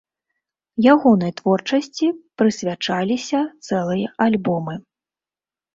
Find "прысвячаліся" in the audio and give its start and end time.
2.41-3.39